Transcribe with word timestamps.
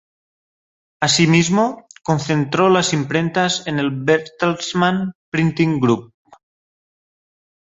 Asimismo, 0.99 1.85
concentró 2.01 2.69
las 2.69 2.91
imprentas 2.91 3.67
en 3.67 3.77
el 3.77 3.91
Bertelsmann 3.91 5.11
Printing 5.29 5.79
Group. 5.79 6.15